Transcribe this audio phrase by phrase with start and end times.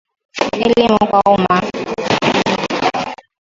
[0.65, 1.57] Elimu kwa umma